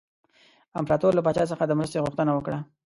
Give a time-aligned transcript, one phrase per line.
[0.79, 2.59] امپراطور له پاچا څخه د مرستې غوښتنه وکړه.